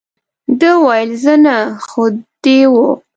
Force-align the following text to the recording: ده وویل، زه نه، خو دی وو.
ده 0.59 0.71
وویل، 0.77 1.11
زه 1.23 1.33
نه، 1.45 1.57
خو 1.87 2.03
دی 2.43 2.57
وو. 2.71 2.87